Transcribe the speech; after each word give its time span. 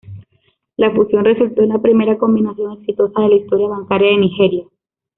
La 0.77 0.89
fusión 0.89 1.23
resultó 1.23 1.61
en 1.61 1.69
la 1.69 1.77
primera 1.77 2.17
combinación 2.17 2.79
exitosa 2.79 3.21
de 3.21 3.29
la 3.29 3.35
historia 3.35 3.67
bancaria 3.67 4.09
de 4.09 4.17
Nigeria. 4.17 4.65